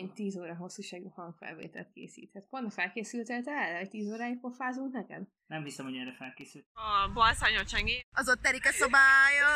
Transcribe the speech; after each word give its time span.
mint 0.00 0.14
10 0.14 0.36
óra 0.36 0.54
hosszúságú 0.56 1.08
hangfelvételt 1.08 1.90
készíthet. 1.92 2.46
Pont 2.50 2.72
felkészültél 2.72 3.42
te 3.42 3.52
el, 3.52 3.78
hogy 3.78 3.90
10 3.90 4.12
óráig 4.12 4.40
pofázunk 4.40 4.92
neked? 4.92 5.22
Nem 5.46 5.62
hiszem, 5.64 5.84
hogy 5.88 5.96
erre 5.96 6.14
felkészült. 6.22 6.66
A 6.72 7.10
balszányot 7.12 7.68
csengi. 7.68 7.96
Az 8.20 8.28
ott 8.28 8.42
terik 8.46 8.66
a 8.70 8.72
szobája, 8.82 9.52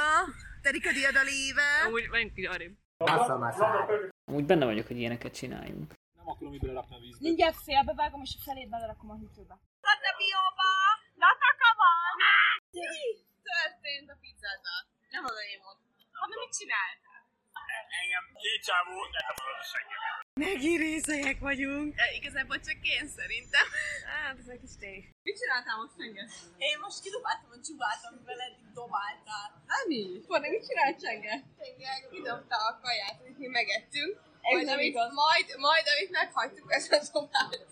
terik 0.62 0.86
a 0.86 0.92
diadaléve. 0.92 1.68
Úgy, 1.92 2.08
menjünk 2.10 2.38
így 2.38 2.46
arrébb. 2.46 2.74
Úgy 4.38 4.46
benne 4.50 4.64
vagyok, 4.64 4.86
hogy 4.86 4.98
ilyeneket 4.98 5.34
csináljunk. 5.34 5.88
Nem 6.18 6.28
akarom 6.28 6.54
így 6.54 6.60
belerakni 6.60 6.94
a 6.96 6.98
vízbe. 6.98 7.18
Mindjárt 7.28 7.58
félbevágom, 7.68 8.20
és 8.26 8.34
a 8.38 8.42
felét 8.46 8.68
belerakom 8.68 9.10
a 9.10 9.16
hűtőbe. 9.20 9.56
Történt 13.52 14.08
a 14.14 14.16
pizzával. 14.20 14.80
Nem 15.14 15.24
az 15.24 15.38
én 15.52 15.60
volt. 15.64 15.78
Hát 16.18 16.28
mit 16.42 16.52
csináltál? 16.58 17.11
Engem 18.00 18.24
két 18.42 18.60
csávó, 18.68 18.96
nem 19.16 19.36
a. 19.44 19.50
Megint 20.44 20.80
részegek 20.86 21.38
vagyunk. 21.48 21.88
E, 22.04 22.06
igazából 22.18 22.58
csak 22.68 22.78
én 22.94 23.04
szerintem. 23.18 23.66
Hát, 24.10 24.34
ez 24.42 24.48
egy 24.54 24.62
kis 24.64 24.74
tény. 24.82 25.02
Mit 25.26 25.36
csináltál 25.40 25.76
most 25.82 25.94
Csenge? 25.98 26.24
Én 26.68 26.76
most 26.84 26.98
kidobáltam 27.04 27.50
a 27.56 27.58
csubát, 27.66 28.00
amivel 28.08 28.40
eddig 28.46 28.68
dobáltál. 28.80 29.48
Ami? 29.78 30.02
Forni, 30.26 30.48
mit 30.54 30.64
csinált 30.68 30.96
Csenge? 31.04 31.34
Csenge 31.58 31.92
kidobta 32.12 32.56
a 32.68 32.72
kaját, 32.82 33.16
amit 33.20 33.38
mi 33.42 33.48
megettünk. 33.58 34.12
Majd, 34.42 34.64
nem 34.64 34.78
amit, 34.78 34.90
igaz. 34.90 35.10
majd, 35.22 35.46
majd, 35.66 35.84
amit 35.92 36.10
meghagytuk, 36.18 36.68
ezt 36.78 36.92
a 36.92 36.98
dobált. 37.12 37.70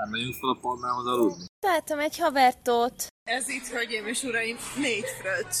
Nem 0.00 0.08
megyünk 0.14 0.34
fel 0.40 0.50
a 0.56 0.58
palmához 0.64 1.06
aludni. 1.06 1.44
Találtam 1.64 1.98
egy 1.98 2.18
havertót. 2.18 2.96
Ez 3.36 3.48
itt, 3.48 3.66
hölgyeim 3.66 4.06
és 4.06 4.22
uraim, 4.22 4.56
négy 4.76 5.08
fröccs. 5.18 5.60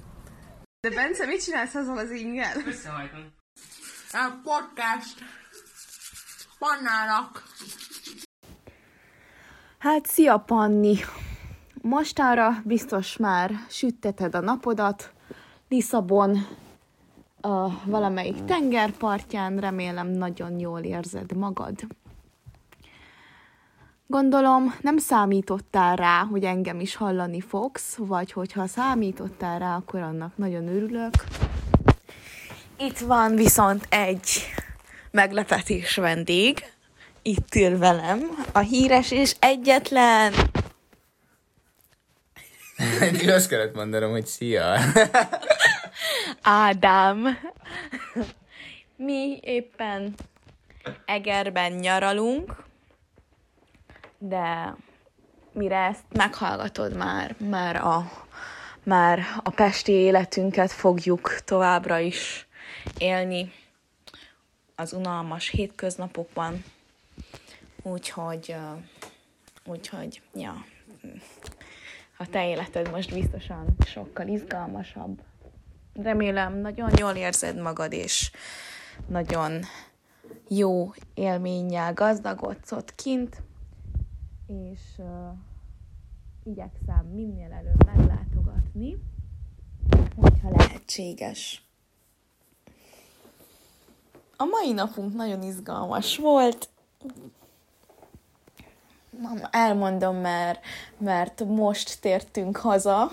De 0.87 0.89
Bence, 0.89 1.25
mit 1.25 1.43
csinálsz 1.43 1.75
azzal 1.75 1.97
az 1.97 2.11
ingel? 2.11 2.57
Összehajtom. 2.65 3.33
A 4.11 4.31
podcast. 4.43 5.19
Pannának. 6.59 7.43
Hát, 9.77 10.05
szia 10.05 10.37
Panni! 10.37 10.97
Mostára 11.81 12.61
biztos 12.65 13.17
már 13.17 13.51
sütteted 13.69 14.35
a 14.35 14.39
napodat. 14.39 15.13
Lisszabon 15.69 16.47
a 17.41 17.83
valamelyik 17.85 18.45
tengerpartján, 18.45 19.59
remélem 19.59 20.07
nagyon 20.07 20.59
jól 20.59 20.79
érzed 20.79 21.35
magad. 21.35 21.75
Gondolom, 24.11 24.75
nem 24.81 24.97
számítottál 24.97 25.95
rá, 25.95 26.23
hogy 26.23 26.43
engem 26.43 26.79
is 26.79 26.95
hallani 26.95 27.41
fogsz, 27.41 27.95
vagy 27.97 28.31
hogyha 28.31 28.67
számítottál 28.67 29.59
rá, 29.59 29.75
akkor 29.75 30.01
annak 30.01 30.37
nagyon 30.37 30.67
örülök. 30.67 31.13
Itt 32.77 32.97
van 32.97 33.35
viszont 33.35 33.87
egy 33.89 34.29
meglepetés 35.11 35.95
vendég. 35.95 36.63
Itt 37.21 37.55
ül 37.55 37.77
velem 37.77 38.19
a 38.51 38.59
híres 38.59 39.11
és 39.11 39.35
egyetlen 39.39 40.33
Eddig 42.99 43.29
azt 43.29 43.49
kellett 43.49 43.75
mondanom, 43.75 44.11
hogy 44.11 44.25
szia. 44.25 44.77
Ádám. 46.41 47.37
Mi 48.95 49.39
éppen 49.41 50.15
Egerben 51.05 51.71
nyaralunk, 51.71 52.69
de 54.23 54.75
mire 55.51 55.77
ezt 55.77 56.03
meghallgatod 56.09 56.95
már, 56.95 57.35
már 57.37 57.75
a, 57.75 58.11
már 58.83 59.19
a 59.43 59.49
pesti 59.49 59.91
életünket 59.91 60.71
fogjuk 60.71 61.41
továbbra 61.45 61.99
is 61.99 62.47
élni 62.97 63.51
az 64.75 64.93
unalmas 64.93 65.49
hétköznapokban. 65.49 66.63
Úgyhogy, 67.81 68.55
úgyhogy, 69.65 70.21
ja, 70.33 70.65
a 72.17 72.29
te 72.29 72.49
életed 72.49 72.91
most 72.91 73.13
biztosan 73.13 73.65
sokkal 73.85 74.27
izgalmasabb. 74.27 75.21
Remélem, 75.93 76.57
nagyon 76.57 76.89
jól 76.97 77.15
érzed 77.15 77.61
magad, 77.61 77.93
és 77.93 78.31
nagyon 79.07 79.61
jó 80.47 80.93
élménnyel 81.13 81.93
gazdagodsz 81.93 82.71
ott 82.71 82.95
kint, 82.95 83.41
és 84.51 84.79
uh, 84.97 85.05
igyekszem 86.43 87.05
minél 87.13 87.51
előbb 87.51 87.85
meglátogatni, 87.85 88.97
hogyha 90.15 90.49
lehetséges. 90.49 91.63
A 94.37 94.43
mai 94.45 94.71
napunk 94.73 95.13
nagyon 95.13 95.41
izgalmas 95.41 96.17
volt. 96.17 96.69
Elmondom, 99.51 100.15
mert, 100.15 100.65
mert 100.97 101.43
most 101.45 102.01
tértünk 102.01 102.57
haza 102.57 103.09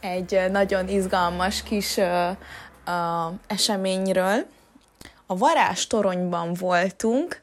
egy 0.00 0.50
nagyon 0.50 0.88
izgalmas 0.88 1.62
kis 1.62 1.96
ö, 1.96 2.30
ö, 2.86 3.26
eseményről. 3.46 4.46
A 5.26 5.36
varázs 5.36 5.86
toronyban 5.86 6.54
voltunk, 6.54 7.38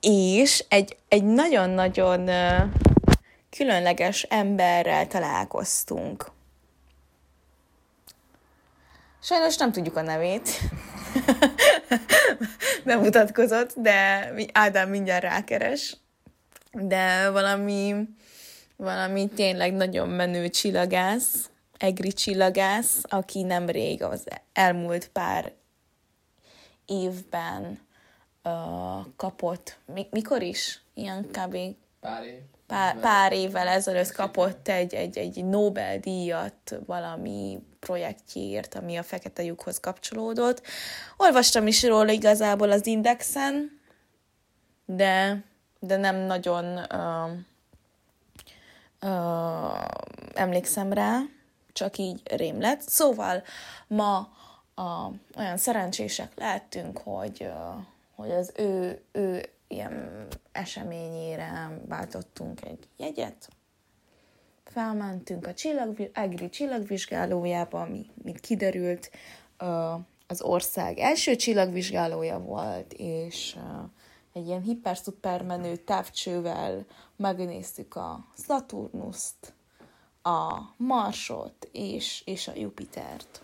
és 0.00 0.64
egy, 0.68 0.96
egy 1.08 1.24
nagyon-nagyon 1.24 2.30
különleges 3.50 4.22
emberrel 4.22 5.06
találkoztunk. 5.06 6.30
Sajnos 9.22 9.56
nem 9.56 9.72
tudjuk 9.72 9.96
a 9.96 10.02
nevét. 10.02 10.48
Bemutatkozott, 12.84 13.72
de 13.76 14.30
Ádám 14.52 14.88
mindjárt 14.88 15.22
rákeres. 15.22 15.96
De 16.72 17.30
valami, 17.30 17.94
valami 18.76 19.28
tényleg 19.28 19.72
nagyon 19.72 20.08
menő 20.08 20.48
csillagász, 20.48 21.50
egri 21.78 22.12
csillagász, 22.12 22.96
aki 23.02 23.42
nemrég 23.42 24.02
az 24.02 24.24
elmúlt 24.52 25.08
pár 25.08 25.52
évben 26.86 27.88
uh, 28.44 29.06
kapott, 29.16 29.78
mi, 29.94 30.06
mikor 30.10 30.42
is? 30.42 30.82
Ilyen 30.94 31.26
kb. 31.32 31.56
Pár 32.00 32.24
év. 32.24 32.40
Pár, 32.70 33.00
pár 33.00 33.32
évvel 33.32 33.68
ezelőtt 33.68 34.12
kapott 34.12 34.68
egy, 34.68 34.94
egy, 34.94 35.18
egy 35.18 35.44
Nobel-díjat 35.44 36.78
valami 36.86 37.62
projektjéért, 37.80 38.74
ami 38.74 38.96
a 38.96 39.02
fekete 39.02 39.42
lyukhoz 39.42 39.80
kapcsolódott. 39.80 40.62
Olvastam 41.16 41.66
is 41.66 41.82
róla 41.82 42.10
igazából 42.10 42.70
az 42.70 42.86
Indexen, 42.86 43.80
de, 44.84 45.44
de 45.78 45.96
nem 45.96 46.16
nagyon 46.16 46.64
uh, 46.64 47.30
uh, 49.10 49.84
emlékszem 50.34 50.92
rá, 50.92 51.20
csak 51.72 51.98
így 51.98 52.20
rém 52.24 52.60
lett. 52.60 52.80
Szóval 52.80 53.42
ma 53.86 54.16
a, 54.74 55.10
olyan 55.36 55.56
szerencsések 55.56 56.32
lehettünk, 56.36 56.98
hogy, 56.98 57.40
uh, 57.40 57.84
hogy 58.20 58.30
az 58.30 58.52
ő, 58.56 59.02
ő 59.12 59.48
ilyen 59.68 60.26
eseményére 60.52 61.80
váltottunk 61.88 62.64
egy 62.64 62.88
jegyet, 62.96 63.48
felmentünk 64.64 65.46
a 65.46 65.54
csillag, 65.54 66.10
Egri 66.12 66.48
csillagvizsgálójába, 66.48 67.80
ami, 67.80 68.06
mint 68.22 68.40
kiderült, 68.40 69.10
az 70.26 70.42
ország 70.42 70.98
első 70.98 71.36
csillagvizsgálója 71.36 72.38
volt, 72.38 72.92
és 72.92 73.56
egy 74.32 74.46
ilyen 74.46 74.62
hiper-szuper 74.62 75.42
menő 75.42 75.76
távcsővel 75.76 76.86
megnéztük 77.16 77.96
a 77.96 78.26
Saturnust, 78.46 79.54
a 80.22 80.60
Marsot 80.76 81.68
és, 81.72 82.22
és 82.24 82.48
a 82.48 82.52
Jupitert. 82.54 83.42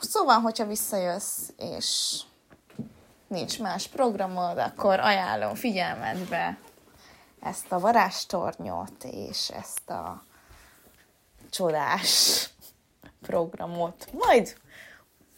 Szóval, 0.00 0.38
hogyha 0.40 0.66
visszajössz, 0.66 1.50
és 1.56 2.20
nincs 3.32 3.60
más 3.60 3.88
programod, 3.88 4.58
akkor 4.58 5.00
ajánlom 5.00 5.54
figyelmedbe 5.54 6.58
ezt 7.40 7.72
a 7.72 7.78
varázstornyot 7.78 9.04
és 9.04 9.50
ezt 9.50 9.90
a 9.90 10.24
csodás 11.50 12.48
programot. 13.20 14.08
Majd 14.12 14.60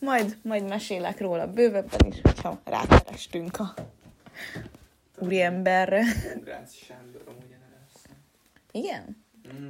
majd, 0.04 0.38
majd 0.42 0.68
mesélek 0.68 1.20
róla 1.20 1.52
bővebben 1.52 2.06
is, 2.06 2.20
hogyha 2.22 2.60
rákerestünk 2.64 3.58
a 3.58 3.74
úriemberre. 5.18 6.02
Grácz 6.40 6.72
Sándor 6.74 7.22
amúgy. 7.26 7.54
Igen? 8.72 9.24
Mm. 9.54 9.68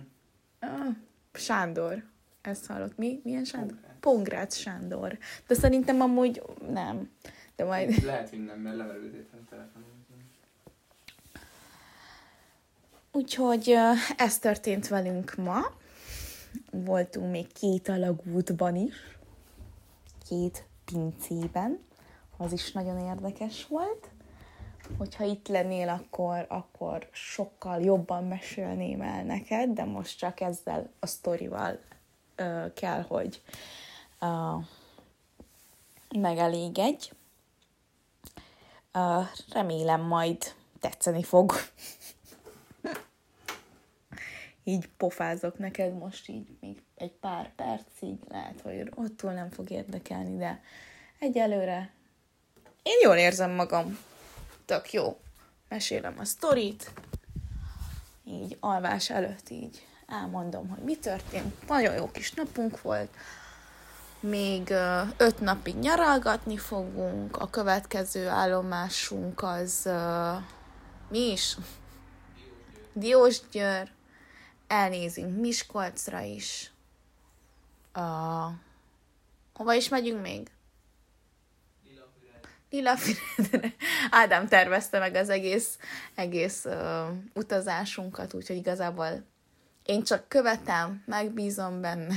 Ah, 0.60 0.94
Sándor. 1.32 2.04
Ezt 2.42 2.66
hallott. 2.66 2.96
Mi? 2.96 3.20
Milyen 3.24 3.44
Sándor? 3.44 3.76
Pongrác 4.00 4.56
Sándor. 4.56 5.18
De 5.46 5.54
szerintem 5.54 6.00
amúgy 6.00 6.42
nem. 6.68 7.10
De 7.56 7.64
majd... 7.64 8.02
Lehet, 8.02 8.28
hogy 8.30 8.44
nem, 8.44 8.58
mert 8.58 8.76
levelőzét 8.76 9.28
a 9.32 9.36
telefonon. 9.50 9.94
Úgyhogy 13.16 13.74
ez 14.16 14.38
történt 14.38 14.88
velünk 14.88 15.34
ma. 15.36 15.60
Voltunk 16.70 17.30
még 17.30 17.52
két 17.52 17.88
alagútban 17.88 18.76
is. 18.76 18.94
Két 20.28 20.64
pincében. 20.84 21.78
Az 22.36 22.52
is 22.52 22.72
nagyon 22.72 22.98
érdekes 22.98 23.66
volt. 23.66 24.10
Hogyha 24.98 25.24
itt 25.24 25.48
lennél, 25.48 25.88
akkor, 25.88 26.46
akkor 26.48 27.08
sokkal 27.12 27.80
jobban 27.80 28.24
mesélném 28.24 29.00
el 29.00 29.22
neked, 29.22 29.70
de 29.70 29.84
most 29.84 30.18
csak 30.18 30.40
ezzel 30.40 30.90
a 31.00 31.06
sztorival 31.06 31.78
ö, 32.36 32.66
kell, 32.74 33.02
hogy 33.02 33.42
ö, 34.20 34.56
megelégedj. 36.18 37.10
Ö, 38.94 39.20
remélem 39.52 40.00
majd 40.00 40.54
tetszeni 40.80 41.22
fog. 41.22 41.52
így 44.64 44.88
pofázok 44.96 45.58
neked 45.58 45.98
most 45.98 46.28
így 46.28 46.46
még 46.60 46.82
egy 46.94 47.12
pár 47.12 47.54
percig, 47.54 48.16
lehet, 48.28 48.60
hogy 48.60 48.92
ottól 48.94 49.32
nem 49.32 49.50
fog 49.50 49.70
érdekelni, 49.70 50.36
de 50.36 50.62
egyelőre 51.18 51.92
én 52.82 52.98
jól 53.02 53.16
érzem 53.16 53.50
magam. 53.50 53.98
Tök 54.64 54.92
jó. 54.92 55.20
Mesélem 55.68 56.14
a 56.18 56.24
sztorit, 56.24 56.90
így 58.24 58.56
alvás 58.60 59.10
előtt 59.10 59.48
így 59.48 59.86
elmondom, 60.06 60.68
hogy 60.68 60.82
mi 60.82 60.96
történt. 60.96 61.68
Nagyon 61.68 61.94
jó 61.94 62.10
kis 62.10 62.32
napunk 62.32 62.82
volt. 62.82 63.16
Még 64.28 64.70
öt 65.16 65.40
napig 65.40 65.74
nyaralgatni 65.74 66.56
fogunk. 66.56 67.36
A 67.36 67.50
következő 67.50 68.28
állomásunk 68.28 69.42
az 69.42 69.82
ö, 69.86 70.32
mi 71.08 71.18
is? 71.18 71.56
Diósgyőr. 72.92 73.90
Elnézünk 74.66 75.40
Miskolcra 75.40 76.20
is. 76.20 76.72
Uh, 77.94 78.52
hova 79.54 79.74
is 79.74 79.88
megyünk 79.88 80.22
még? 80.22 80.50
Lilafüredre. 82.70 83.74
Ádám 84.10 84.48
tervezte 84.48 84.98
meg 84.98 85.14
az 85.14 85.28
egész, 85.28 85.78
egész 86.14 86.64
uh, 86.64 87.08
utazásunkat, 87.34 88.34
úgyhogy 88.34 88.56
igazából 88.56 89.24
én 89.84 90.02
csak 90.02 90.28
követem, 90.28 91.02
megbízom 91.06 91.80
benne. 91.80 92.14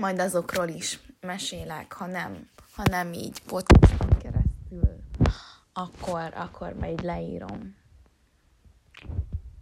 Majd 0.00 0.18
azokról 0.18 0.68
is 0.68 1.00
mesélek, 1.20 1.92
ha 1.92 2.06
nem, 2.06 2.48
ha 2.74 2.82
nem 2.90 3.12
így 3.12 3.42
podcaston 3.42 4.08
keresztül, 4.18 4.96
akkor, 5.72 6.32
akkor 6.34 6.74
majd 6.74 7.02
leírom. 7.02 7.76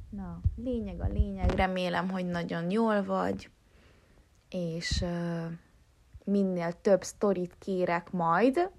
Na, 0.09 0.41
lényeg 0.57 1.01
a 1.01 1.07
lényeg, 1.07 1.51
remélem, 1.51 2.11
hogy 2.11 2.27
nagyon 2.27 2.71
jól 2.71 3.05
vagy, 3.05 3.51
és 4.49 5.01
uh, 5.01 5.53
minél 6.25 6.81
több 6.81 7.03
sztorit 7.03 7.57
kérek 7.59 8.11
majd, 8.11 8.71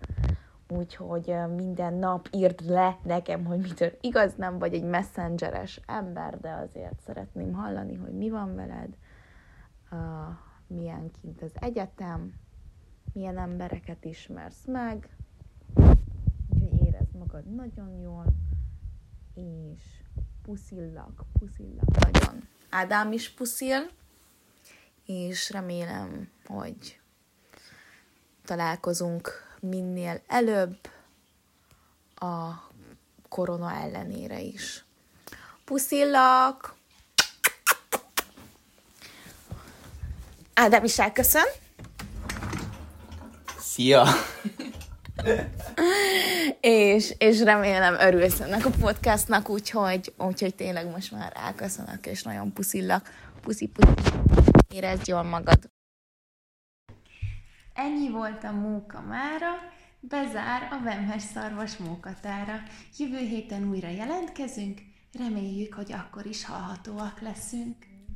úgyhogy 0.68 1.36
minden 1.56 1.94
nap 1.94 2.28
írd 2.32 2.70
le 2.70 2.98
nekem, 3.04 3.46
hogy 3.46 3.60
mitől 3.60 3.92
igaz, 4.02 4.34
nem 4.36 4.60
vagy 4.60 4.74
egy 4.74 4.84
messengeres 4.84 5.80
ember, 5.86 6.40
de 6.40 6.52
azért 6.52 7.00
szeretném 7.06 7.54
hallani, 7.54 7.96
hogy 7.96 8.14
mi 8.14 8.30
van 8.30 8.56
veled, 8.56 8.98
uh, 9.92 9.98
milyen 10.74 11.12
kint 11.22 11.42
az 11.42 11.52
egyetem, 11.54 12.34
milyen 13.14 13.38
embereket 13.38 14.06
ismersz 14.06 14.66
meg, 14.66 15.10
úgyhogy 16.50 16.86
érezd 16.86 17.16
magad 17.18 17.56
nagyon 17.56 18.00
jól, 18.02 18.26
és 19.34 19.84
puszillak, 20.42 21.24
puszillak 21.40 22.12
nagyon. 22.12 22.48
Ádám 22.70 23.12
is 23.12 23.30
puszil, 23.30 23.90
és 25.06 25.50
remélem, 25.50 26.30
hogy 26.46 27.00
találkozunk 28.46 29.30
minél 29.60 30.22
előbb 30.28 30.78
a 32.16 32.52
korona 33.30 33.72
ellenére 33.72 34.40
is. 34.40 34.86
Puszillak! 35.66 36.76
Ádám 40.54 40.84
is 40.84 41.00
elköszön. 41.00 41.46
Szia! 43.58 44.06
és, 46.60 47.16
és 47.18 47.42
remélem 47.42 47.94
örülsz 48.00 48.40
ennek 48.40 48.66
a 48.66 48.70
podcastnak, 48.80 49.50
úgyhogy, 49.50 50.14
úgyhogy 50.18 50.56
tényleg 50.56 50.90
most 50.90 51.12
már 51.12 51.34
elköszönök, 51.36 52.06
és 52.06 52.24
nagyon 52.24 52.54
puszillak. 52.54 53.10
Puszi, 53.42 53.68
puszi. 53.68 53.94
Érezd 54.70 55.08
jól 55.08 55.24
magad. 55.24 55.72
Ennyi 57.74 58.10
volt 58.10 58.44
a 58.44 58.52
móka 58.52 59.02
mára, 59.02 59.52
bezár 60.00 60.68
a 60.72 60.84
Vemhes 60.84 61.24
szarvas 61.34 61.78
mókatára. 61.78 62.64
Jövő 62.98 63.18
héten 63.18 63.70
újra 63.70 63.90
jelentkezünk, 63.90 64.82
reméljük, 65.20 65.74
hogy 65.74 65.92
akkor 65.92 66.26
is 66.26 66.46
hallhatóak 66.46 67.22
leszünk. 67.22 67.93